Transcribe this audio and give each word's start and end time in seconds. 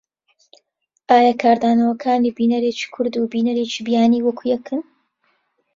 ئایا 1.09 1.33
کاردانەوەکانی 1.41 2.35
بینەرێکی 2.37 2.91
کورد 2.93 3.13
و 3.17 3.29
بینەرێکی 3.33 3.85
بیانی 3.87 4.23
وەک 4.25 4.39
یەکن؟ 4.53 4.81